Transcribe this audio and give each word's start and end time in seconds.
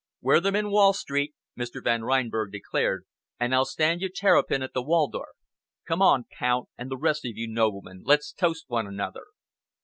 "Wear 0.19 0.39
them 0.39 0.55
in 0.55 0.71
Wall 0.71 0.93
Street," 0.93 1.35
Mr. 1.55 1.83
Van 1.83 2.01
Reinberg 2.03 2.51
declared, 2.51 3.05
"and 3.39 3.53
I'll 3.53 3.65
stand 3.65 4.01
you 4.01 4.09
terrapin 4.09 4.63
at 4.63 4.73
the 4.73 4.81
Waldorf. 4.81 5.35
Come 5.87 6.01
on, 6.01 6.25
Count, 6.39 6.69
and 6.75 6.89
the 6.89 6.97
rest 6.97 7.23
of 7.23 7.37
you 7.37 7.47
noblemen. 7.47 8.01
Let's 8.03 8.33
toast 8.33 8.65
one 8.67 8.87
another." 8.87 9.25